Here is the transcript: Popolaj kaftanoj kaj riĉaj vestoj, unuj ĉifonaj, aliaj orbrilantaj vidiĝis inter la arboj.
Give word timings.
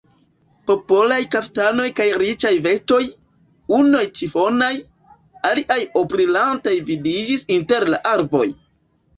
Popolaj 0.69 1.17
kaftanoj 1.33 1.85
kaj 1.99 2.07
riĉaj 2.21 2.53
vestoj, 2.67 3.01
unuj 3.81 4.03
ĉifonaj, 4.21 4.73
aliaj 5.51 5.79
orbrilantaj 6.03 6.75
vidiĝis 6.91 7.49
inter 7.59 7.87
la 7.97 8.05
arboj. 8.17 8.47